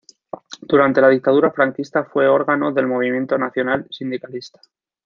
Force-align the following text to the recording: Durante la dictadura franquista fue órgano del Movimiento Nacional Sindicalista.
Durante 0.61 0.99
la 0.99 1.09
dictadura 1.09 1.51
franquista 1.51 2.05
fue 2.05 2.27
órgano 2.27 2.71
del 2.71 2.87
Movimiento 2.87 3.37
Nacional 3.37 3.85
Sindicalista. 3.91 4.59